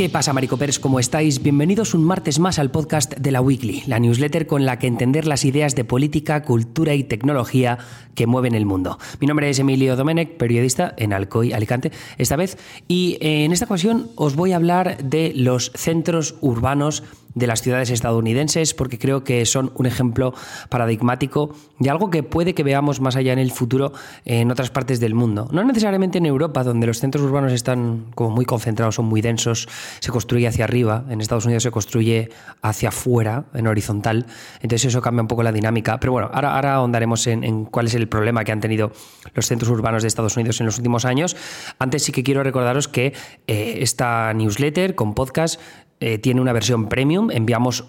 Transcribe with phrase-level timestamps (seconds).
[0.00, 0.78] ¿Qué pasa, Maricopers?
[0.78, 1.42] ¿Cómo estáis?
[1.42, 5.26] Bienvenidos un martes más al podcast de la Weekly, la newsletter con la que entender
[5.26, 7.76] las ideas de política, cultura y tecnología
[8.14, 8.98] que mueven el mundo.
[9.20, 12.56] Mi nombre es Emilio Domenech, periodista en Alcoy, Alicante, esta vez,
[12.88, 17.02] y en esta ocasión os voy a hablar de los centros urbanos
[17.34, 20.34] de las ciudades estadounidenses porque creo que son un ejemplo
[20.68, 23.92] paradigmático de algo que puede que veamos más allá en el futuro
[24.24, 25.48] en otras partes del mundo.
[25.52, 29.68] No necesariamente en Europa, donde los centros urbanos están como muy concentrados, son muy densos,
[30.00, 32.30] se construye hacia arriba, en Estados Unidos se construye
[32.62, 34.26] hacia afuera, en horizontal,
[34.60, 36.00] entonces eso cambia un poco la dinámica.
[36.00, 38.92] Pero bueno, ahora, ahora ahondaremos en, cuál es el problema que han tenido
[39.34, 41.36] los centros urbanos de Estados Unidos en los últimos años.
[41.78, 43.12] Antes sí que quiero recordaros que
[43.46, 45.60] eh, esta newsletter con podcast
[46.00, 47.30] eh, tiene una versión premium.
[47.30, 47.84] Enviamos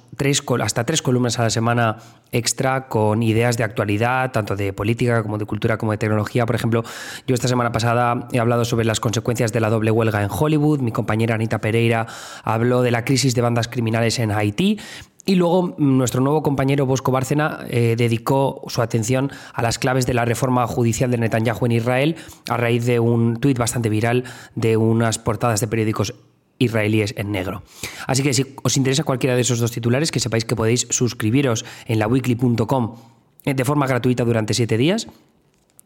[0.61, 1.97] hasta tres columnas a la semana
[2.31, 6.45] extra con ideas de actualidad, tanto de política como de cultura como de tecnología.
[6.45, 6.83] Por ejemplo,
[7.25, 10.81] yo esta semana pasada he hablado sobre las consecuencias de la doble huelga en Hollywood.
[10.81, 12.05] Mi compañera Anita Pereira
[12.43, 14.79] habló de la crisis de bandas criminales en Haití.
[15.25, 20.05] Y luego mm, nuestro nuevo compañero Bosco Bárcena eh, dedicó su atención a las claves
[20.05, 22.15] de la reforma judicial de Netanyahu en Israel
[22.49, 24.23] a raíz de un tuit bastante viral
[24.55, 26.13] de unas portadas de periódicos
[26.63, 27.63] israelíes en negro.
[28.07, 31.65] Así que si os interesa cualquiera de esos dos titulares, que sepáis que podéis suscribiros
[31.85, 32.95] en la weekly.com
[33.45, 35.07] eh, de forma gratuita durante siete días.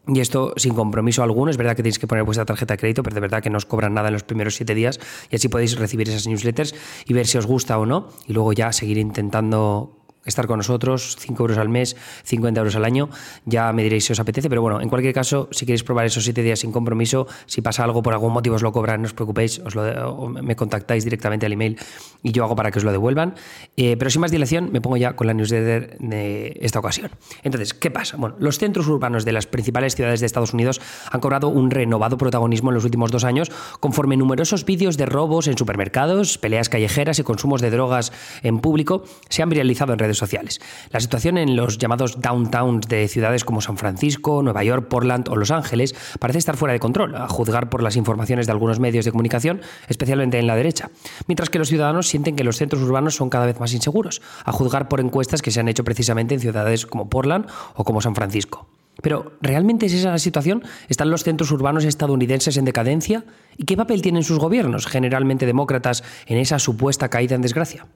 [0.08, 3.02] Y esto sin compromiso alguno, es verdad que tenéis que poner vuestra tarjeta de crédito,
[3.02, 5.00] pero de verdad que no os cobran nada en los primeros siete días
[5.32, 6.76] y así podéis recibir esas newsletters
[7.08, 9.95] y ver si os gusta o no y luego ya seguir intentando
[10.26, 13.10] estar con nosotros, 5 euros al mes, 50 euros al año,
[13.46, 16.24] ya me diréis si os apetece, pero bueno, en cualquier caso, si queréis probar esos
[16.24, 19.14] 7 días sin compromiso, si pasa algo por algún motivo os lo cobran, no os
[19.14, 21.78] preocupéis, os lo, me contactáis directamente al email
[22.24, 23.36] y yo hago para que os lo devuelvan.
[23.78, 27.12] Eh, pero sin más dilación, me pongo ya con la newsletter de esta ocasión.
[27.44, 28.18] Entonces, ¿qué pasa?
[28.18, 30.82] Bueno, los centros urbanos de las principales ciudades de Estados Unidos
[31.12, 35.48] han cobrado un renovado protagonismo en los últimos dos años, conforme numerosos vídeos de robos
[35.48, 38.12] en supermercados, peleas callejeras y consumos de drogas
[38.44, 40.60] en público se han viralizado en redes sociales.
[40.92, 45.36] La situación en los llamados downtowns de ciudades como San Francisco, Nueva York, Portland o
[45.36, 49.06] Los Ángeles parece estar fuera de control, a juzgar por las informaciones de algunos medios
[49.06, 50.90] de comunicación, especialmente en la derecha,
[51.28, 54.52] mientras que los ciudadanos sienten que los centros urbanos son cada vez más inseguros, a
[54.52, 58.16] juzgar por encuestas que se han hecho precisamente en ciudades como Portland o como San
[58.16, 58.68] Francisco.
[59.02, 60.64] Pero, ¿realmente es esa la situación?
[60.88, 63.26] ¿Están los centros urbanos estadounidenses en decadencia?
[63.58, 67.88] ¿Y qué papel tienen sus gobiernos, generalmente demócratas, en esa supuesta caída en desgracia?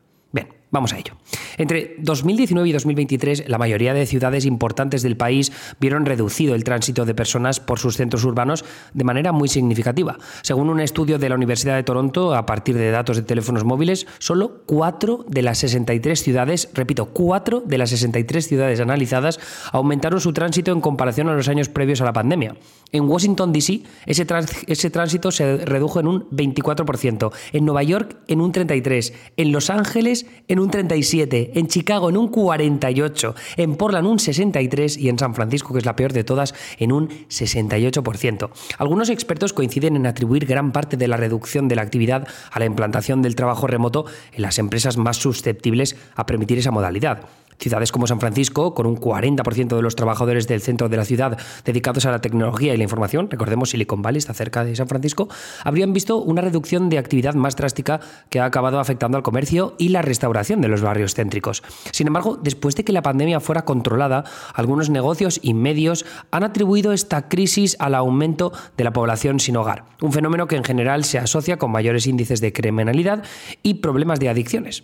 [0.72, 1.14] Vamos a ello.
[1.58, 7.06] Entre 2019 y 2023, la mayoría de ciudades importantes del país vieron reducido el tránsito
[7.06, 8.64] de personas por sus centros urbanos
[8.94, 10.18] de manera muy significativa.
[10.42, 14.08] Según un estudio de la Universidad de Toronto, a partir de datos de teléfonos móviles,
[14.20, 19.40] solo 4 de las 63 ciudades, repito, 4 de las 63 ciudades analizadas
[19.72, 22.56] aumentaron su tránsito en comparación a los años previos a la pandemia.
[22.92, 24.26] En Washington, D.C., ese,
[24.68, 29.70] ese tránsito se redujo en un 24%, en Nueva York en un 33%, en Los
[29.70, 35.20] Ángeles en un 37, en Chicago en un 48, en Portland un 63 y en
[35.20, 38.50] San Francisco, que es la peor de todas, en un 68%.
[38.78, 42.66] Algunos expertos coinciden en atribuir gran parte de la reducción de la actividad a la
[42.66, 47.22] implantación del trabajo remoto en las empresas más susceptibles a permitir esa modalidad.
[47.60, 51.38] Ciudades como San Francisco, con un 40% de los trabajadores del centro de la ciudad
[51.66, 55.28] dedicados a la tecnología y la información, recordemos Silicon Valley está cerca de San Francisco,
[55.64, 58.00] habrían visto una reducción de actividad más drástica
[58.30, 61.64] que ha acabado afectando al comercio y la restauración de los barrios céntricos.
[61.92, 66.94] Sin embargo, después de que la pandemia fuera controlada, algunos negocios y medios han atribuido
[66.94, 71.18] esta crisis al aumento de la población sin hogar, un fenómeno que en general se
[71.18, 73.24] asocia con mayores índices de criminalidad
[73.64, 74.84] y problemas de adicciones.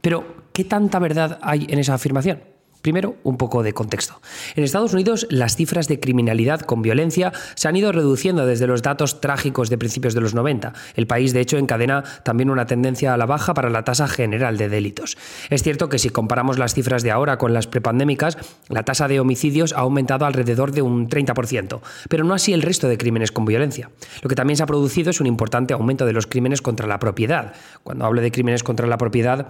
[0.00, 2.40] Pero, ¿qué tanta verdad hay en esa afirmación?
[2.82, 4.20] Primero, un poco de contexto.
[4.54, 8.82] En Estados Unidos, las cifras de criminalidad con violencia se han ido reduciendo desde los
[8.82, 10.74] datos trágicos de principios de los 90.
[10.94, 14.58] El país, de hecho, encadena también una tendencia a la baja para la tasa general
[14.58, 15.18] de delitos.
[15.50, 19.18] Es cierto que si comparamos las cifras de ahora con las prepandémicas, la tasa de
[19.18, 23.44] homicidios ha aumentado alrededor de un 30%, pero no así el resto de crímenes con
[23.44, 23.90] violencia.
[24.22, 27.00] Lo que también se ha producido es un importante aumento de los crímenes contra la
[27.00, 27.54] propiedad.
[27.82, 29.48] Cuando hablo de crímenes contra la propiedad,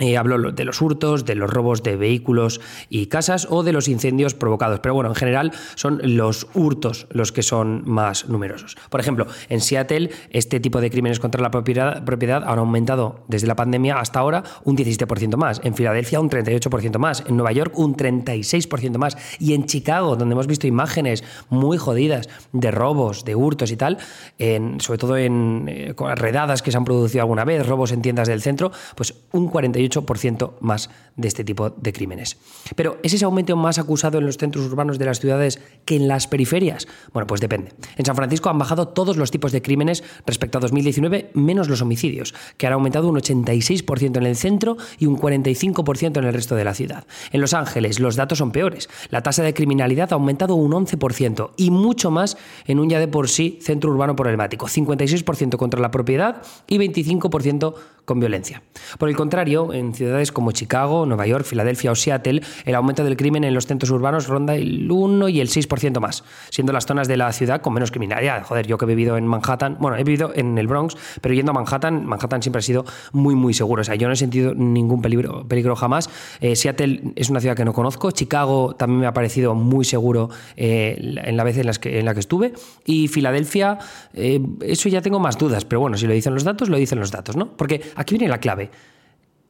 [0.00, 3.88] eh, hablo de los hurtos, de los robos de vehículos y casas o de los
[3.88, 4.80] incendios provocados.
[4.80, 8.76] Pero bueno, en general son los hurtos los que son más numerosos.
[8.88, 13.46] Por ejemplo, en Seattle este tipo de crímenes contra la propiedad, propiedad han aumentado desde
[13.46, 15.60] la pandemia hasta ahora un 17% más.
[15.64, 17.22] En Filadelfia un 38% más.
[17.26, 19.16] En Nueva York un 36% más.
[19.38, 23.98] Y en Chicago, donde hemos visto imágenes muy jodidas de robos, de hurtos y tal,
[24.38, 28.28] en, sobre todo en eh, redadas que se han producido alguna vez, robos en tiendas
[28.28, 32.38] del centro, pues un 48 48% más de este tipo de crímenes.
[32.76, 36.08] Pero ¿es ese aumento más acusado en los centros urbanos de las ciudades que en
[36.08, 36.88] las periferias?
[37.12, 37.72] Bueno, pues depende.
[37.96, 41.82] En San Francisco han bajado todos los tipos de crímenes respecto a 2019, menos los
[41.82, 46.56] homicidios, que han aumentado un 86% en el centro y un 45% en el resto
[46.56, 47.06] de la ciudad.
[47.32, 48.88] En Los Ángeles los datos son peores.
[49.10, 53.08] La tasa de criminalidad ha aumentado un 11% y mucho más en un ya de
[53.08, 57.74] por sí centro urbano problemático, 56% contra la propiedad y 25%
[58.10, 58.60] con violencia.
[58.98, 63.16] Por el contrario, en ciudades como Chicago, Nueva York, Filadelfia o Seattle, el aumento del
[63.16, 67.06] crimen en los centros urbanos ronda el 1 y el 6% más, siendo las zonas
[67.06, 68.42] de la ciudad con menos criminalidad.
[68.42, 71.52] Joder, yo que he vivido en Manhattan, bueno, he vivido en el Bronx, pero yendo
[71.52, 73.82] a Manhattan, Manhattan siempre ha sido muy, muy seguro.
[73.82, 76.10] O sea, yo no he sentido ningún peligro, peligro jamás.
[76.40, 78.10] Eh, Seattle es una ciudad que no conozco.
[78.10, 82.06] Chicago también me ha parecido muy seguro eh, en la vez en, las que, en
[82.06, 82.54] la que estuve.
[82.84, 83.78] Y Filadelfia,
[84.14, 86.98] eh, eso ya tengo más dudas, pero bueno, si lo dicen los datos, lo dicen
[86.98, 87.56] los datos, ¿no?
[87.56, 88.70] Porque aquí viene la clave.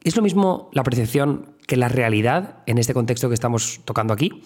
[0.03, 4.43] ¿Es lo mismo la percepción que la realidad en este contexto que estamos tocando aquí?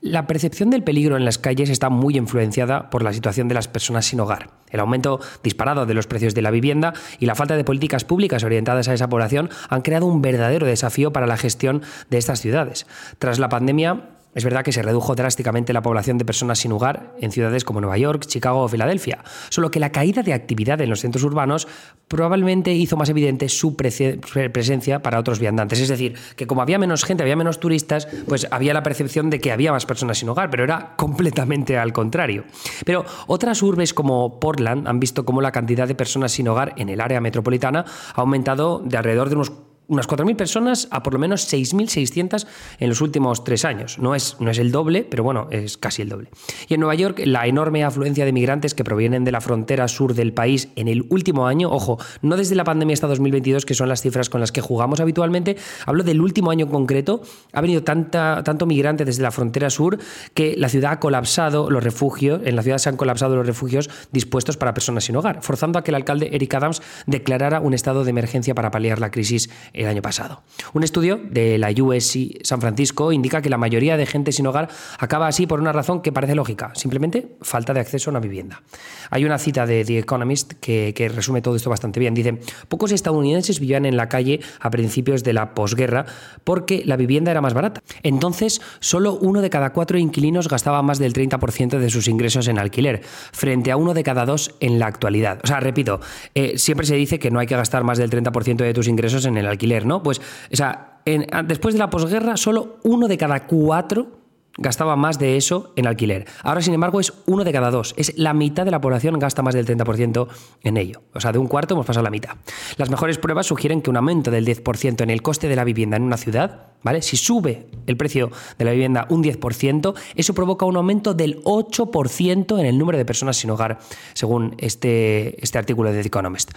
[0.00, 3.68] La percepción del peligro en las calles está muy influenciada por la situación de las
[3.68, 4.50] personas sin hogar.
[4.70, 8.42] El aumento disparado de los precios de la vivienda y la falta de políticas públicas
[8.42, 12.86] orientadas a esa población han creado un verdadero desafío para la gestión de estas ciudades.
[13.18, 17.14] Tras la pandemia, es verdad que se redujo drásticamente la población de personas sin hogar
[17.20, 20.90] en ciudades como Nueva York, Chicago o Filadelfia, solo que la caída de actividad en
[20.90, 21.68] los centros urbanos
[22.08, 25.80] probablemente hizo más evidente su presencia para otros viandantes.
[25.80, 29.40] Es decir, que como había menos gente, había menos turistas, pues había la percepción de
[29.40, 32.44] que había más personas sin hogar, pero era completamente al contrario.
[32.84, 36.88] Pero otras urbes como Portland han visto cómo la cantidad de personas sin hogar en
[36.88, 37.84] el área metropolitana
[38.14, 39.52] ha aumentado de alrededor de unos
[39.88, 42.46] unas 4.000 personas a por lo menos 6.600
[42.78, 43.98] en los últimos tres años.
[43.98, 46.30] No es, no es el doble, pero bueno, es casi el doble.
[46.68, 50.14] Y en Nueva York, la enorme afluencia de migrantes que provienen de la frontera sur
[50.14, 53.88] del país en el último año, ojo, no desde la pandemia hasta 2022, que son
[53.88, 55.56] las cifras con las que jugamos habitualmente,
[55.86, 57.22] hablo del último año concreto,
[57.52, 59.98] ha venido tanta, tanto migrante desde la frontera sur
[60.32, 63.90] que la ciudad ha colapsado los refugios, en la ciudad se han colapsado los refugios
[64.12, 68.04] dispuestos para personas sin hogar, forzando a que el alcalde Eric Adams declarara un estado
[68.04, 70.42] de emergencia para paliar la crisis el año pasado.
[70.72, 74.68] Un estudio de la USC San Francisco indica que la mayoría de gente sin hogar
[74.98, 78.62] acaba así por una razón que parece lógica, simplemente falta de acceso a una vivienda.
[79.10, 82.14] Hay una cita de The Economist que, resume todo esto bastante bien.
[82.14, 82.38] Dice,
[82.68, 86.06] pocos estadounidenses vivían en la calle a principios de la posguerra
[86.44, 87.82] porque la vivienda era más barata.
[88.02, 92.58] Entonces, solo uno de cada cuatro inquilinos gastaba más del 30% de sus ingresos en
[92.58, 95.40] alquiler, frente a uno de cada dos en la actualidad.
[95.42, 96.00] O sea, repito,
[96.34, 99.26] eh, siempre se dice que no hay que gastar más del 30% de tus ingresos
[99.26, 100.02] en el alquiler ¿no?
[100.02, 100.20] Pues,
[100.52, 101.00] o sea,
[101.44, 104.23] después de la posguerra, solo uno de cada cuatro
[104.56, 106.26] gastaba más de eso en alquiler.
[106.42, 107.94] Ahora, sin embargo, es uno de cada dos.
[107.96, 110.28] Es la mitad de la población gasta más del 30%
[110.62, 111.02] en ello.
[111.12, 112.36] O sea, de un cuarto hemos pasado a la mitad.
[112.76, 115.96] Las mejores pruebas sugieren que un aumento del 10% en el coste de la vivienda
[115.96, 117.02] en una ciudad ¿vale?
[117.02, 122.60] Si sube el precio de la vivienda un 10%, eso provoca un aumento del 8%
[122.60, 123.80] en el número de personas sin hogar,
[124.12, 126.52] según este, este artículo de The Economist.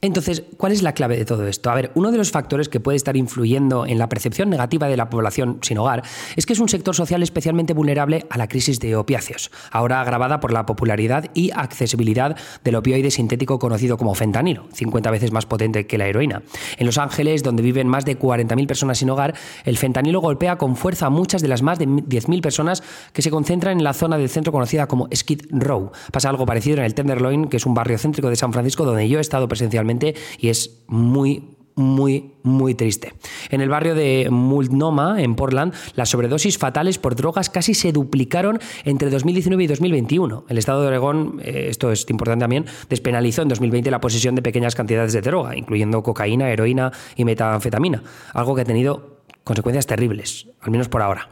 [0.00, 1.70] Entonces, ¿cuál es la clave de todo esto?
[1.70, 4.96] A ver, uno de los factores que puede estar influyendo en la percepción negativa de
[4.96, 6.02] la población sin hogar
[6.34, 10.40] es que es un sector social especialmente vulnerable a la crisis de opiáceos, ahora agravada
[10.40, 12.34] por la popularidad y accesibilidad
[12.64, 16.42] del opioide sintético conocido como fentanilo, 50 veces más potente que la heroína.
[16.78, 19.34] En Los Ángeles, donde viven más de 40.000 personas sin hogar,
[19.66, 23.30] el fentanilo golpea con fuerza a muchas de las más de 10.000 personas que se
[23.30, 25.92] concentran en la zona del centro conocida como Skid Row.
[26.12, 29.10] Pasa algo parecido en el Tenderloin, que es un barrio céntrico de San Francisco donde
[29.10, 33.12] yo he estado presencialmente y es muy muy, muy triste.
[33.50, 38.58] En el barrio de Multnomah, en Portland, las sobredosis fatales por drogas casi se duplicaron
[38.84, 40.44] entre 2019 y 2021.
[40.48, 44.42] El Estado de Oregón, eh, esto es importante también, despenalizó en 2020 la posesión de
[44.42, 48.02] pequeñas cantidades de droga, incluyendo cocaína, heroína y metanfetamina,
[48.32, 49.15] algo que ha tenido
[49.46, 51.28] consecuencias terribles, al menos por ahora.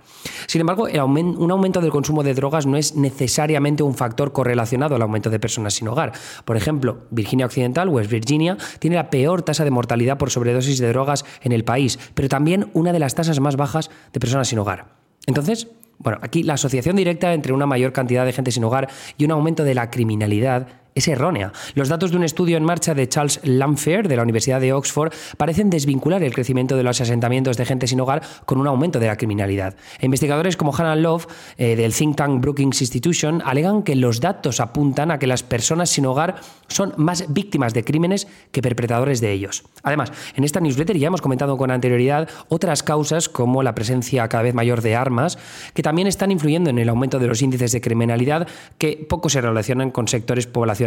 [0.46, 5.02] Sin embargo, un aumento del consumo de drogas no es necesariamente un factor correlacionado al
[5.02, 6.12] aumento de personas sin hogar.
[6.44, 10.88] Por ejemplo, Virginia Occidental, West Virginia, tiene la peor tasa de mortalidad por sobredosis de
[10.90, 14.60] drogas en el país, pero también una de las tasas más bajas de personas sin
[14.60, 14.94] hogar.
[15.26, 15.66] Entonces,
[15.98, 19.32] bueno, aquí la asociación directa entre una mayor cantidad de gente sin hogar y un
[19.32, 21.52] aumento de la criminalidad es errónea.
[21.74, 25.12] Los datos de un estudio en marcha de Charles Lamfair de la Universidad de Oxford
[25.36, 29.08] parecen desvincular el crecimiento de los asentamientos de gente sin hogar con un aumento de
[29.08, 29.74] la criminalidad.
[30.00, 31.26] Investigadores como Hannah Love
[31.58, 35.90] eh, del think tank Brookings Institution alegan que los datos apuntan a que las personas
[35.90, 36.36] sin hogar
[36.68, 39.64] son más víctimas de crímenes que perpetradores de ellos.
[39.82, 44.44] Además, en esta newsletter ya hemos comentado con anterioridad otras causas como la presencia cada
[44.44, 45.38] vez mayor de armas
[45.74, 48.46] que también están influyendo en el aumento de los índices de criminalidad
[48.78, 50.83] que poco se relacionan con sectores poblacionales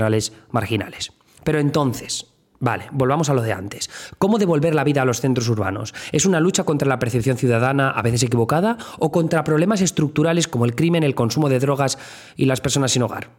[0.52, 1.12] marginales.
[1.44, 2.28] Pero entonces,
[2.60, 3.88] Vale, volvamos a lo de antes.
[4.18, 5.94] ¿Cómo devolver la vida a los centros urbanos?
[6.12, 10.66] ¿Es una lucha contra la percepción ciudadana a veces equivocada o contra problemas estructurales como
[10.66, 12.00] el crimen, el consumo de drogas
[12.36, 13.30] y las personas sin hogar?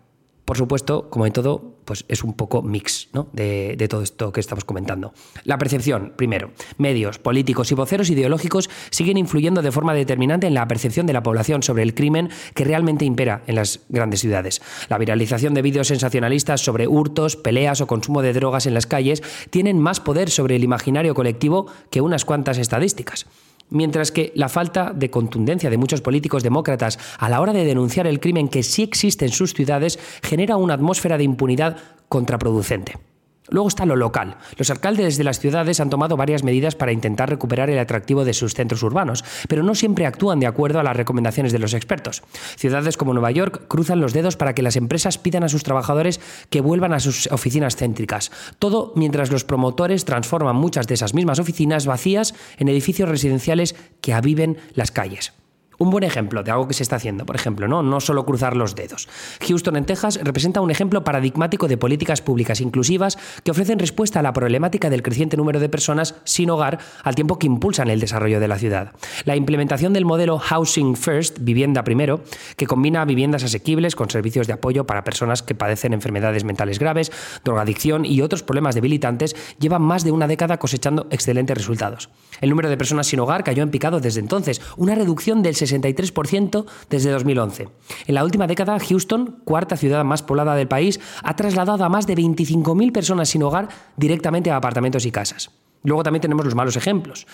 [0.48, 4.40] Por supuesto, como en todo, pues es un poco mix de, de, todo esto que
[4.40, 5.12] estamos comentando.
[5.44, 6.52] La percepción, primero.
[6.78, 11.22] Medios, políticos y voceros ideológicos siguen influyendo de forma determinante en la percepción de la
[11.22, 14.62] población sobre el crimen que realmente impera en las grandes ciudades.
[14.88, 19.22] La viralización de vídeos sensacionalistas sobre hurtos, peleas o consumo de drogas en las calles
[19.50, 23.26] tienen más poder sobre el imaginario colectivo que unas cuantas estadísticas
[23.70, 28.06] mientras que la falta de contundencia de muchos políticos demócratas a la hora de denunciar
[28.06, 31.76] el crimen que sí existe en sus ciudades genera una atmósfera de impunidad
[32.08, 33.07] contraproducente.
[33.50, 34.36] Luego está lo local.
[34.56, 38.34] Los alcaldes de las ciudades han tomado varias medidas para intentar recuperar el atractivo de
[38.34, 42.22] sus centros urbanos, pero no siempre actúan de acuerdo a las recomendaciones de los expertos.
[42.56, 46.20] Ciudades como Nueva York cruzan los dedos para que las empresas pidan a sus trabajadores
[46.50, 48.30] que vuelvan a sus oficinas céntricas.
[48.58, 54.14] Todo mientras los promotores transforman muchas de esas mismas oficinas vacías en edificios residenciales que
[54.14, 55.37] aviven las calles.
[55.80, 57.84] Un buen ejemplo de algo que se está haciendo, por ejemplo, ¿no?
[57.84, 59.08] no solo cruzar los dedos.
[59.46, 64.22] Houston, en Texas, representa un ejemplo paradigmático de políticas públicas inclusivas que ofrecen respuesta a
[64.22, 68.40] la problemática del creciente número de personas sin hogar al tiempo que impulsan el desarrollo
[68.40, 68.90] de la ciudad.
[69.24, 72.22] La implementación del modelo Housing First, vivienda primero,
[72.56, 77.12] que combina viviendas asequibles con servicios de apoyo para personas que padecen enfermedades mentales graves,
[77.44, 82.10] drogadicción y otros problemas debilitantes, lleva más de una década cosechando excelentes resultados.
[82.40, 86.64] El número de personas sin hogar cayó en picado desde entonces, una reducción del 63%
[86.90, 87.68] desde 2011.
[88.06, 92.06] En la última década, Houston, cuarta ciudad más poblada del país, ha trasladado a más
[92.06, 95.50] de 25.000 personas sin hogar directamente a apartamentos y casas.
[95.84, 97.26] Luego también tenemos los malos ejemplos,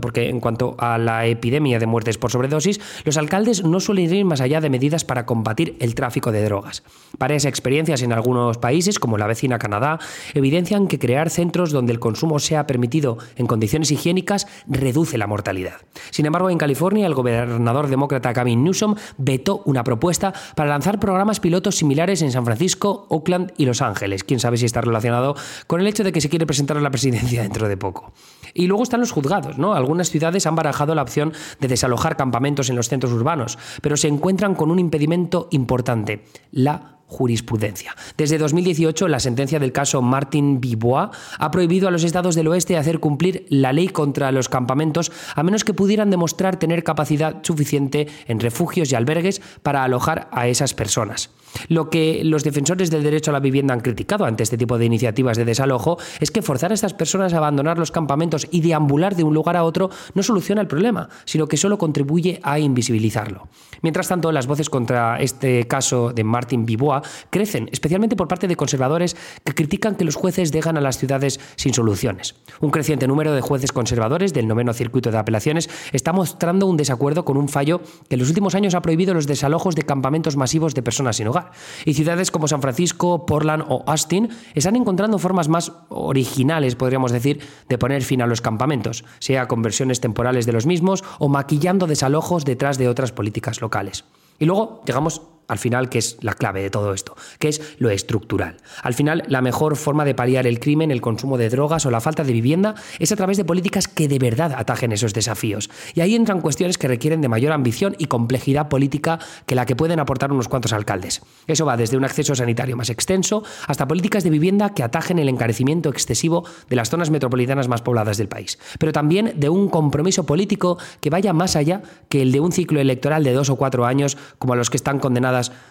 [0.00, 4.24] porque en cuanto a la epidemia de muertes por sobredosis, los alcaldes no suelen ir
[4.24, 6.82] más allá de medidas para combatir el tráfico de drogas.
[7.18, 9.98] Varias experiencias en algunos países, como la vecina Canadá,
[10.34, 15.76] evidencian que crear centros donde el consumo sea permitido en condiciones higiénicas reduce la mortalidad.
[16.10, 21.40] Sin embargo, en California, el gobernador demócrata Gavin Newsom vetó una propuesta para lanzar programas
[21.40, 24.24] pilotos similares en San Francisco, Oakland y Los Ángeles.
[24.24, 26.90] Quién sabe si está relacionado con el hecho de que se quiere presentar a la
[26.90, 28.12] presidencia dentro de poco.
[28.54, 29.74] Y luego están los juzgados, ¿no?
[29.74, 34.06] Algunas ciudades han barajado la opción de desalojar campamentos en los centros urbanos, pero se
[34.06, 37.94] encuentran con un impedimento importante, la jurisprudencia.
[38.16, 42.76] Desde 2018, la sentencia del caso Martin Bibois ha prohibido a los estados del oeste
[42.76, 48.08] hacer cumplir la ley contra los campamentos a menos que pudieran demostrar tener capacidad suficiente
[48.26, 51.30] en refugios y albergues para alojar a esas personas.
[51.68, 54.86] Lo que los defensores del derecho a la vivienda han criticado ante este tipo de
[54.86, 59.14] iniciativas de desalojo es que forzar a estas personas a abandonar los campamentos y deambular
[59.16, 63.48] de un lugar a otro no soluciona el problema, sino que solo contribuye a invisibilizarlo.
[63.82, 68.56] Mientras tanto, las voces contra este caso de Martin Bibois crecen, especialmente por parte de
[68.56, 72.34] conservadores que critican que los jueces dejan a las ciudades sin soluciones.
[72.60, 77.24] Un creciente número de jueces conservadores del noveno circuito de apelaciones está mostrando un desacuerdo
[77.24, 80.74] con un fallo que en los últimos años ha prohibido los desalojos de campamentos masivos
[80.74, 81.52] de personas sin hogar.
[81.84, 87.40] Y ciudades como San Francisco, Portland o Austin están encontrando formas más originales, podríamos decir,
[87.68, 92.44] de poner fin a los campamentos, sea conversiones temporales de los mismos o maquillando desalojos
[92.44, 94.04] detrás de otras políticas locales.
[94.38, 97.90] Y luego llegamos al final, que es la clave de todo esto, que es lo
[97.90, 98.56] estructural.
[98.82, 102.00] Al final, la mejor forma de paliar el crimen, el consumo de drogas o la
[102.00, 105.70] falta de vivienda es a través de políticas que de verdad atajen esos desafíos.
[105.94, 109.76] Y ahí entran cuestiones que requieren de mayor ambición y complejidad política que la que
[109.76, 111.22] pueden aportar unos cuantos alcaldes.
[111.46, 115.28] Eso va desde un acceso sanitario más extenso hasta políticas de vivienda que atajen el
[115.28, 118.58] encarecimiento excesivo de las zonas metropolitanas más pobladas del país.
[118.78, 122.80] Pero también de un compromiso político que vaya más allá que el de un ciclo
[122.80, 124.98] electoral de dos o cuatro años como a los que están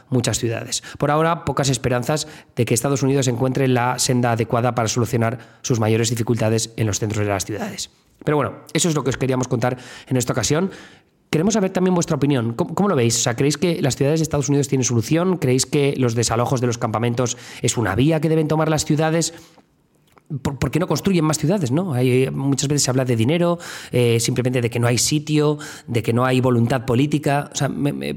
[0.10, 0.84] muchas ciudades.
[0.98, 5.80] Por ahora, pocas esperanzas de que Estados Unidos encuentre la senda adecuada para solucionar sus
[5.80, 7.92] mayores dificultades en los centros de las ciudades.
[8.24, 9.78] Pero bueno, eso es lo que os queríamos contar
[10.08, 10.72] en esta ocasión.
[11.30, 12.54] Queremos saber también vuestra opinión.
[12.54, 13.26] ¿Cómo, lo veis?
[13.38, 15.38] ¿Creéis que las ciudades de Estados Unidos tienen solución?
[15.38, 19.34] ¿Creéis que los desalojos de los campamentos es una vía que deben tomar las ciudades?
[20.42, 21.72] ¿Por, qué no construyen más ciudades?
[21.72, 21.94] ¿no?
[21.94, 23.60] Hay, muchas veces se habla de dinero,
[23.92, 25.58] eh, simplemente de que no hay sitio,
[25.88, 27.50] de que no hay voluntad política.
[27.54, 27.70] O sea,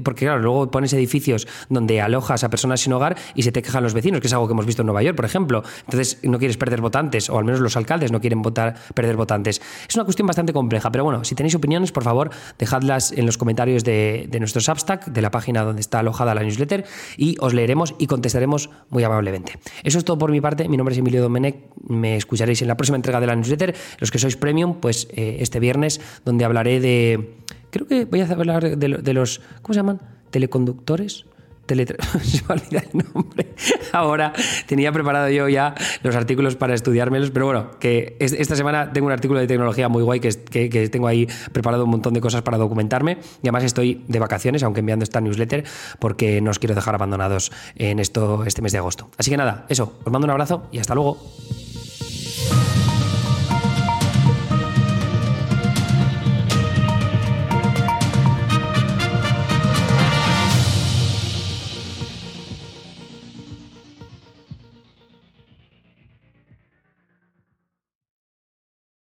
[0.03, 3.83] porque claro, luego pones edificios donde alojas a personas sin hogar y se te quejan
[3.83, 5.63] los vecinos, que es algo que hemos visto en Nueva York, por ejemplo.
[5.81, 9.61] Entonces no quieres perder votantes, o al menos los alcaldes no quieren votar, perder votantes.
[9.87, 13.37] Es una cuestión bastante compleja, pero bueno, si tenéis opiniones, por favor, dejadlas en los
[13.37, 16.85] comentarios de, de nuestro Substack, de la página donde está alojada la newsletter,
[17.17, 19.59] y os leeremos y contestaremos muy amablemente.
[19.83, 20.69] Eso es todo por mi parte.
[20.69, 21.55] Mi nombre es Emilio Domenech
[21.87, 23.75] me escucharéis en la próxima entrega de la newsletter.
[23.99, 27.35] Los que sois premium, pues eh, este viernes, donde hablaré de.
[27.71, 29.41] Creo que voy a hablar de, los.
[29.61, 30.01] ¿Cómo se llaman?
[30.29, 31.25] Teleconductores.
[33.93, 34.33] Ahora
[34.67, 39.13] tenía preparado yo ya los artículos para estudiármelos, pero bueno, que esta semana tengo un
[39.13, 40.29] artículo de tecnología muy guay que,
[40.69, 44.63] que, tengo ahí preparado un montón de cosas para documentarme y además estoy de vacaciones,
[44.63, 45.63] aunque enviando esta newsletter,
[45.99, 49.09] porque no os quiero dejar abandonados en esto este mes de agosto.
[49.17, 51.17] Así que nada, eso, os mando un abrazo y hasta luego.